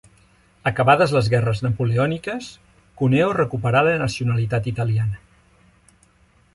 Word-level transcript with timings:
Acabades 0.69 1.11
les 1.15 1.27
guerres 1.33 1.61
napoleòniques, 1.65 2.49
Cuneo 3.03 3.29
recuperà 3.41 3.87
la 3.89 3.95
nacionalitat 4.07 4.75
italiana. 4.75 5.25